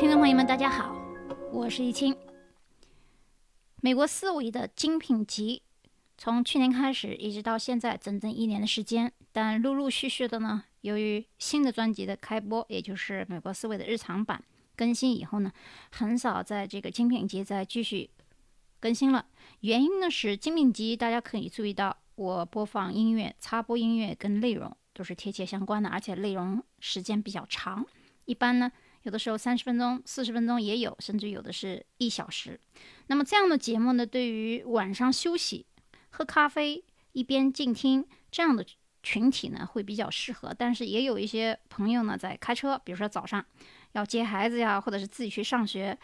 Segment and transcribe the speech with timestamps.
[0.00, 0.96] 听众朋友们，大家好，
[1.52, 2.16] 我是易清。
[3.82, 5.60] 美国思维的精品集，
[6.16, 9.12] 从去年开始一直到现在，整整一年的时间。
[9.30, 14.42] 但陆陆续续的呢，由于新的专辑的开播，也就是美国思维的日常版
[14.74, 15.52] 更新以后呢，
[15.90, 18.08] 很少在这个精品集再继续
[18.80, 19.26] 更新了。
[19.60, 27.84] 原因呢是精品集，大家可以注意到，我播放音乐、插播音乐跟内容都是贴切相关的，而且内容时间比较长，
[28.24, 28.72] 一般呢。
[29.02, 32.60] 有的时候三十分钟、四十分钟也有，甚至有的是一小时。
[33.06, 35.64] 那么这样的节目呢，对于晚上休息、
[36.10, 38.64] 喝咖啡、一边静听这样的
[39.02, 40.54] 群体呢，会比较适合。
[40.56, 43.42] 但是也有一些朋友呢，在开车，比如说早上
[43.92, 45.98] 要接孩子呀，或者是自己去上学，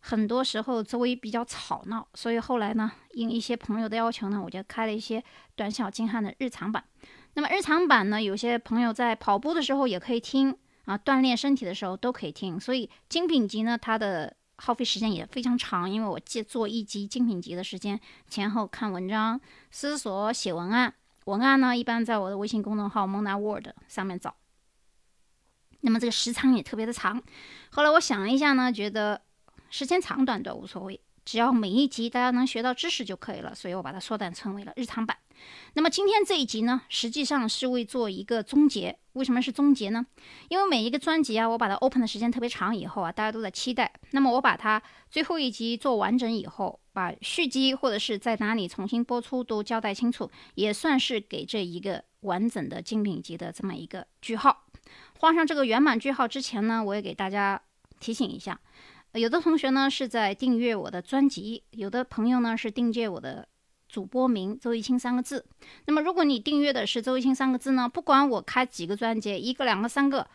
[0.00, 5.22] 很多时候周围比较吵闹，所以后来呢，应一些朋友的要求呢，我就开了一些
[5.54, 6.82] 短小精悍的日常版。
[7.34, 10.56] 那么日常版呢，有些朋友在跑步的时候也可以听。
[10.84, 15.88] 啊，锻炼身体的时候都可以听，所以精品集呢，它的耗费时间也非常长。
[15.88, 19.40] 因为我记做一集精品集的时间，前后看文章、
[19.70, 24.34] 思索、写文案，文案呢一般在我的微信公众号“蒙娜 Word” 上面找。
[25.80, 27.22] 那么这个时长也特别的长。
[27.70, 29.20] 后来我想了一下呢，觉得
[29.70, 31.00] 时间长短都无所谓。
[31.24, 35.16] 只要每一集大家能学到知识就可以了，所以我把它缩短成为了日常版。
[35.74, 38.98] 那么今天这一集呢，实际上是为做一个终结。
[39.14, 40.04] 为什么是终结呢？
[40.48, 43.92] 因为每一个专辑啊，我把它 open 的时间特别长以后啊，大家都在期待。
[44.10, 54.64] 那么我把它最后一集做完整以后，把续集或者是在哪里重新播出都交代清楚，也算是给这一个完整的精品集的这么一个句号。
[55.20, 57.62] 画上这个圆满句号之前呢，我也给大家
[58.00, 58.58] 提醒一下。
[59.12, 63.46] 有的同学呢是在订阅我的专辑，有的朋友呢是订阅我的
[63.94, 65.46] 主播名周一清三个字。
[65.86, 70.26] 那么如果你订阅的是周一清三个字呢，不管我开几个专辑，一个、两个、三个，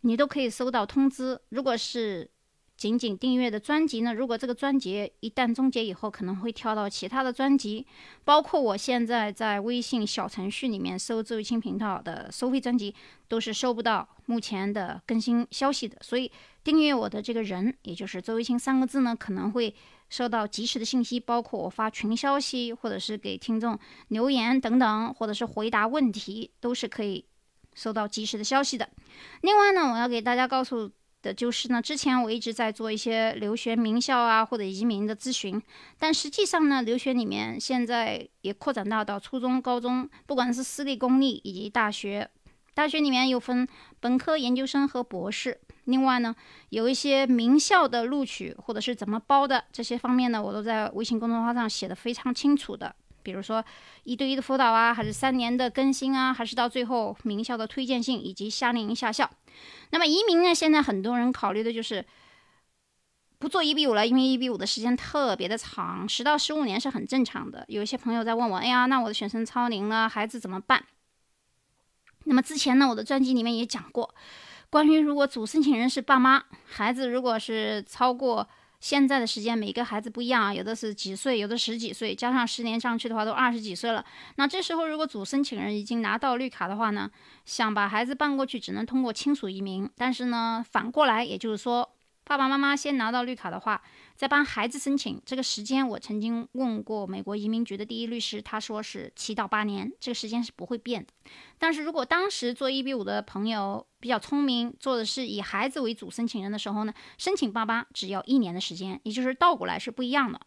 [0.00, 1.38] 你都可以收到通知。
[1.50, 2.30] 如果是
[2.76, 4.12] 仅仅订阅的专辑呢？
[4.12, 7.86] 如果这个专辑一旦终结以后，可能会跳到其他的专辑，
[8.24, 12.92] 包括我现在在微信小程序里面搜周一清频道的收费专辑，
[13.28, 15.96] 都是收不到目前的更新消息的。
[16.00, 16.30] 所以
[16.64, 19.72] 订阅我的这个人，也就是周一清三个字呢，可能会
[20.08, 23.78] 收到及时的信息，包括我发群消息，或者是给听众
[24.08, 27.24] 留言等等，或者是回答问题，都是可以
[27.74, 28.88] 收到及时的消息的。
[29.42, 30.90] 另外呢，我要给大家告诉。
[31.22, 35.62] 的就是呢，之前我一直在做一些留学名校啊或者移民的咨询，
[35.98, 42.28] 但实际上呢，留学里面现在也扩展到到初中、高中，不管是私立、公立以及大学，
[42.74, 43.66] 大学里面又分
[44.00, 45.60] 本科、研究生和博士。
[45.84, 46.34] 另外呢，
[46.68, 52.94] 有一些名校的录取或者是怎么包的这些方面呢，我都在微信公众号上写的非常清楚的。
[53.22, 53.64] 比如说
[54.04, 59.30] 一对一的辅导啊，还是三年的更新啊，还是到最后名校的推荐信以及夏令营下校。
[59.90, 62.04] 那么移民呢，现在很多人考虑的就是
[63.38, 67.64] 不做一比五了，因为一比五的时间特别的长，十到十五年是很正常的。
[67.68, 70.84] 有一些朋友在问我，哎呀，那我的学生超龄了，孩子怎么办？
[72.24, 74.14] 那么之前呢，我的专辑里面也讲过，
[74.70, 78.48] 关于如果主申请人是爸妈，孩子如果是超过。
[78.82, 84.04] 现在的时间，每个孩子不一样啊，有的是几岁，有的十几岁，加上十年上去的话，都二十几岁了。
[84.34, 87.08] 那这时候，如果主申请人已经拿到绿卡的话呢，
[87.44, 89.88] 想把孩子办过去，只能通过亲属移民。
[89.96, 91.88] 但是呢，反过来，也就是说。
[92.32, 93.82] 爸爸妈妈先拿到绿卡的话，
[94.16, 101.12] 再帮孩子申请，这个时间我曾经问过美国移民局的第一律师，他说是七到八年，这个时间是不会变的。
[101.58, 110.40] 但是如果当时做一比五的朋友比较聪明，做的是以孩子为主申请人的时候呢，申请爸妈只要一年的时间，也就是倒过来是不一样的。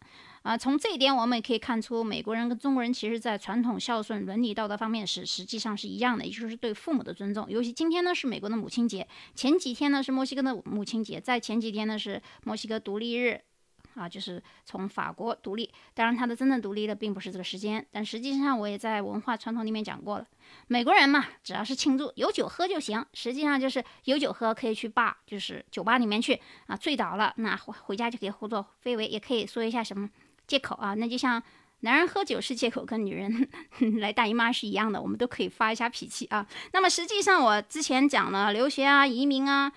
[0.46, 7.50] 啊，从这一点我们也可以看出，美国人跟中国人其实在传统孝顺、伦理道德方面是实际上是一样的，也就是对父母的尊重。
[7.50, 13.40] 尤其今天呢是美国的母亲节，前几天呢是墨西哥的母亲节，在前几天呢是墨西哥独立日，
[13.96, 15.68] 啊，就是从法国独立。
[15.94, 20.26] 当然，它的真正独立的并不是这个时间，但实际上我也在文化传统里面讲过了，
[20.68, 23.04] 美国人嘛，只要是庆祝有酒喝就行。
[23.14, 30.08] 实际上就是有酒喝可以去吧，就是酒吧里面去啊，醉倒了那回回家就可以胡作非为，也可以说一下什么。
[30.46, 31.42] 借口啊，那就像
[31.80, 33.48] 男人喝酒是借口，跟女人
[34.00, 36.46] 来大姨妈是一样的，我们都可以发一下脾气啊。
[36.72, 39.70] 那么实际上，我之前讲了留学啊、移民啊，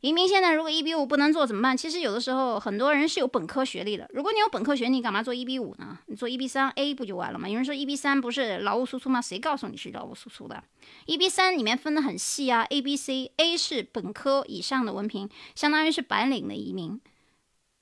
[0.00, 1.76] 移民现在如果一比五不能做怎么办？
[1.76, 5.98] 其实有的时候很多人是有本科学历的，如果你有本科学历，干嘛做一比五呢？
[6.06, 7.48] 你做一比三 A 不就完了吗？
[7.48, 9.20] 有人说一比三不是劳务输出吗？
[9.20, 10.62] 谁告诉你是劳务输出的？
[11.06, 17.00] 一比三里面分的很细啊，A、B、C，A 是本科以上的文凭，相当于是白领的移民。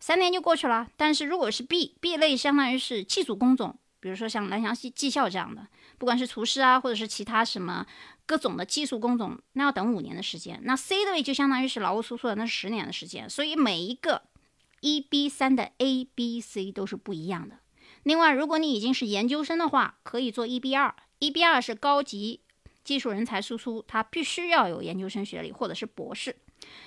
[0.00, 5.68] 三年就过去了，但是如果是 B B 类，相当于是技术工种，比如说像蓝翔技技校这样的，
[5.98, 7.86] 不管是厨师啊，或者是其他什么
[8.24, 10.58] 各种的技术工种，那要等五年的时间。
[10.64, 13.28] 那 C 类就相当于是劳务输出的，那是十年的时间。
[13.28, 14.22] 所以每一个
[14.80, 17.58] EB 三的 A、B、C 都是不一样的。
[18.02, 22.40] 另外，如果你已经是研究生的话，可以做 EB 二，EB 二是高级
[22.90, 26.34] 技术人才输出，它必须要有研究生学历或者是博士。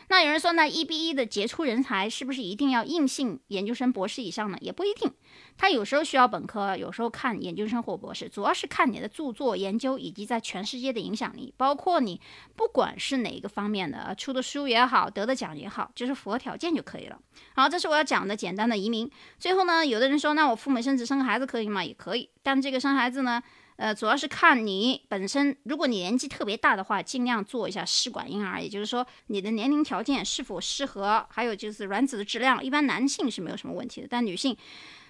[0.09, 4.57] 那有人说，那 EB 一的杰出人才是不是一定要硬性研究生、博士以上呢？
[4.59, 5.09] 也不一定，
[5.57, 12.19] 他有时候需要本科，有时候看研究生或博士，主要是看你的著作、研究以及在全世界的影响力，包括你
[12.57, 17.17] 不管是哪一个方面的，出的书也好，得的奖也好，就是符合条件就可以了。
[17.55, 19.09] 好，这是我要讲的简单的移民。
[19.39, 21.81] 最后呢，有的人说，那我父母生子生个孩子可以吗？
[21.81, 23.41] 也可以，但这个生孩子呢？
[23.75, 34.55] 呃，主要是看你本身，如果你年纪特别大的话，尽量做一下试管婴儿，也就是说你的年龄条件是否适合，还有就是卵子的质量，一般男性是没有什么问题的，但女性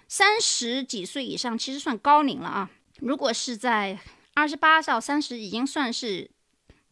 [0.08, 2.70] 三十几岁以上其实算高龄了啊。
[3.00, 4.00] 如果是在
[4.34, 6.30] 二十八到三十，已经算是。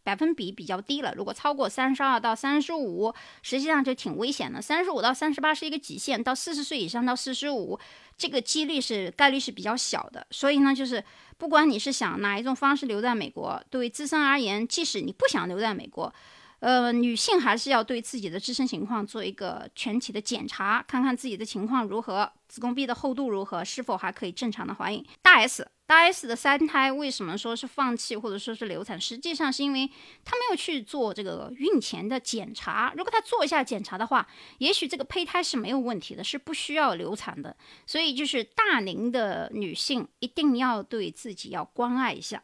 [0.04, 4.62] 百分比比较低了，如果超过三十二到三十五，实际上就挺危险的。
[4.62, 7.80] 三十五到三十八是一个极限，到四十岁以上到四十五，
[8.18, 10.26] 这个几率是概率是比较小的。
[10.32, 11.04] 所以呢，就是
[11.38, 16.14] 不管你是想哪一种方式留在美国，对于自身而言，即使你不想留在美国。
[16.62, 25.04] 呃，女性还是要对自己的自身情况做一个全体的检查，看看自己的情况如何，子宫壁的厚度如何，是否还可以正常的怀孕。
[25.24, 29.02] 大 S，大 S 的三胎为什么说是放弃或者说是流产？
[29.02, 29.90] 实际上是因为
[30.24, 32.94] 她没有去做这个孕前的检查。
[32.96, 34.28] 如果她做一下检查的话，
[34.60, 37.58] 也许这个胚胎是没有问题的，是不需要流产的。
[37.88, 42.44] 所以就是大龄的女性一定要对自己要关爱一下。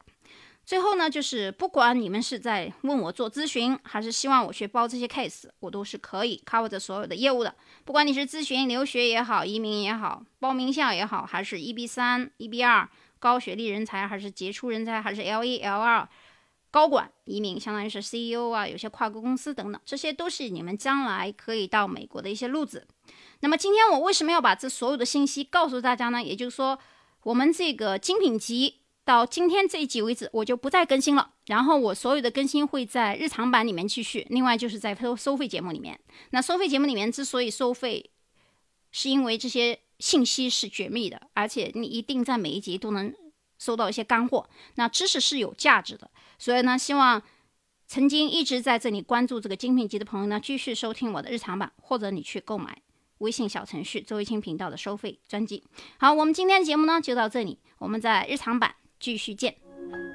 [0.67, 7.55] 最后呢，就是不管你们是在问我做咨询，还是希望我去包这些 case，我都是可以 cover 着所有的业务的。
[7.85, 16.05] 不管你是咨询、留学也好，移民也好，报名校也好，还是 EB 三、EB 二高学历人才，还是杰出人才，还是 L 一、L 二
[16.69, 22.85] 高管移民，相当于是 CEO 啊，有些跨国公司等等，这些都是你们将来可以到美国的一些路子。
[23.39, 26.21] 那么今天我为什么要把这所有的信息告诉大家呢？
[26.21, 26.77] 也就是说，
[27.23, 28.81] 我们这个精品集。
[29.07, 31.31] 到今天这一集为止，我就不再更新了。
[31.45, 34.27] 然后我所有的更新会在日常版里面继续。
[34.29, 35.97] 另外就是在收收费节目里面。
[36.31, 38.11] 那收费节目里面之所以收费，
[38.91, 43.13] 是因为这些信息是绝密的，而且你一定在每一集都能
[43.57, 44.49] 收到一些干货。
[44.75, 47.23] 那知识是有价值的，所以呢，希望
[47.87, 52.81] 曾经一直在这里关注这个精品集的朋友呢，继续收听我的日常版，或者你去购买
[53.19, 55.63] 微信小程序周一清频道的收费专辑。
[55.97, 58.75] 好，我们今天的节目呢就到这里，我们在日常版。
[58.99, 59.53] 继续见。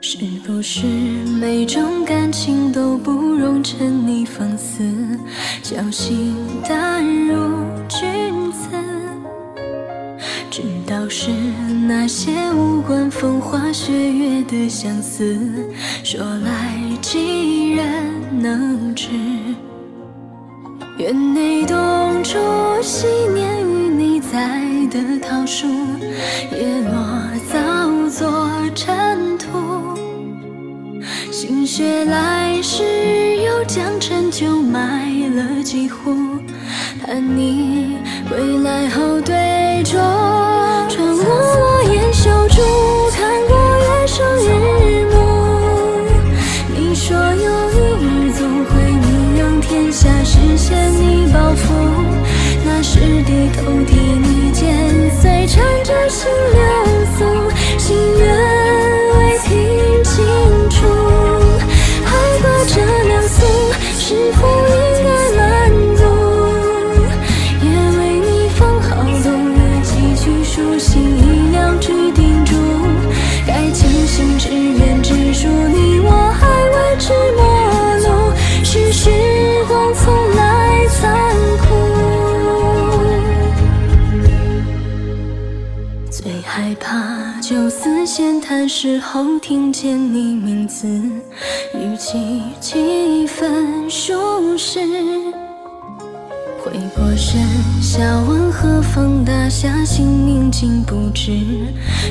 [0.01, 0.85] 是不是
[1.41, 4.83] 每种感情都不容沉溺放肆，
[5.63, 6.35] 侥幸
[6.69, 8.69] 淡如君子？
[10.51, 11.31] 知道是
[11.87, 15.39] 那些无关风花雪月的相思，
[16.05, 19.09] 说来几人能知？
[20.99, 22.39] 院内冬初
[22.83, 25.67] 昔年与你栽的桃树，
[26.53, 26.93] 叶落
[27.51, 27.59] 早
[28.13, 29.97] 作尘土。
[31.31, 36.39] 心血来时又将陈酒买了几壶，
[37.03, 37.97] 盼你
[38.29, 39.12] 归来后
[88.15, 94.81] 闲谈时候听见你名字，语气几分熟识。
[96.63, 97.41] 回过神，
[97.81, 101.33] 笑问何方大侠，姓名竟不知，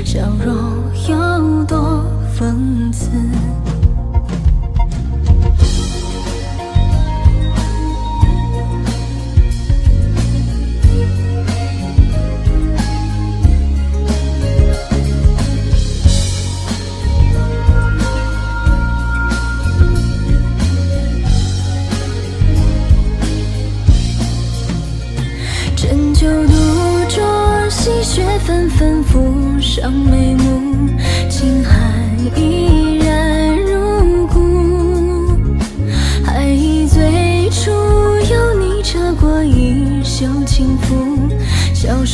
[0.04, 2.04] 笑容有多
[2.36, 3.12] 讽刺。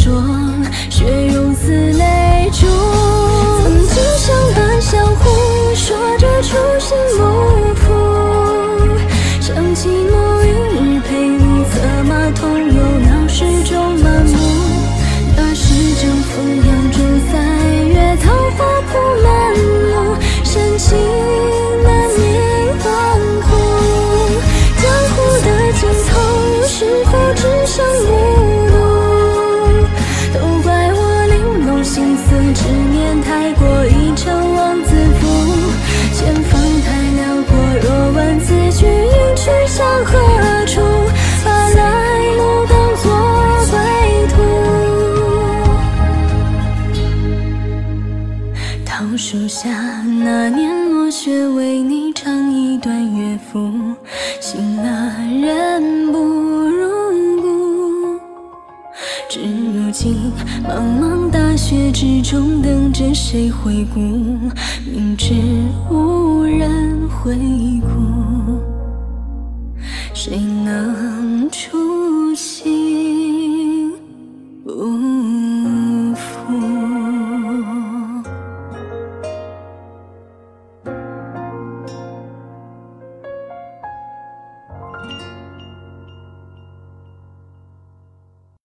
[0.07, 1.96] 落雪融似
[49.17, 53.71] 树下，那年落雪，为你唱一段乐府。
[54.39, 58.19] 醒了人不如故。
[59.27, 60.31] 至如今，
[60.63, 63.99] 茫茫大雪之中，等着谁回顾？
[64.85, 65.33] 明知
[65.89, 66.96] 无人